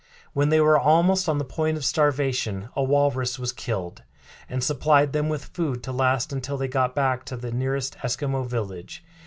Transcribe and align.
When 0.33 0.49
they 0.49 0.59
were 0.59 0.79
almost 0.79 1.29
on 1.29 1.37
the 1.37 1.45
point 1.45 1.77
of 1.77 1.85
starvation 1.85 2.69
a 2.75 2.83
walrus 2.83 3.37
was 3.37 3.53
killed, 3.53 4.01
and 4.49 4.63
supplied 4.63 5.13
them 5.13 5.29
with 5.29 5.45
food 5.45 5.83
to 5.83 5.91
last 5.91 6.33
until 6.33 6.57
they 6.57 6.67
got 6.67 6.95
back 6.95 7.23
to 7.25 7.37
the 7.37 7.51
nearest 7.51 7.99
Eskimo 7.99 8.43
village. 8.47 9.03